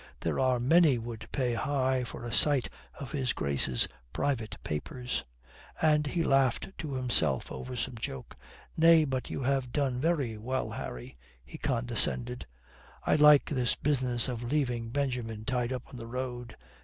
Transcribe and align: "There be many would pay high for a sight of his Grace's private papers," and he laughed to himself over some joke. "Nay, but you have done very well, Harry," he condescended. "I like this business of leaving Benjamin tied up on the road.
"There 0.21 0.35
be 0.37 0.65
many 0.65 0.97
would 0.97 1.29
pay 1.31 1.53
high 1.53 2.03
for 2.03 2.23
a 2.25 2.31
sight 2.33 2.67
of 2.99 3.11
his 3.11 3.33
Grace's 3.33 3.87
private 4.11 4.57
papers," 4.63 5.23
and 5.79 6.07
he 6.07 6.23
laughed 6.23 6.69
to 6.79 6.95
himself 6.95 7.51
over 7.51 7.75
some 7.75 7.93
joke. 7.99 8.35
"Nay, 8.75 9.05
but 9.05 9.29
you 9.29 9.43
have 9.43 9.71
done 9.71 10.01
very 10.01 10.39
well, 10.39 10.71
Harry," 10.71 11.13
he 11.45 11.59
condescended. 11.59 12.47
"I 13.03 13.13
like 13.15 13.45
this 13.51 13.75
business 13.75 14.27
of 14.27 14.41
leaving 14.41 14.89
Benjamin 14.89 15.45
tied 15.45 15.71
up 15.71 15.83
on 15.89 15.97
the 15.97 16.07
road. 16.07 16.57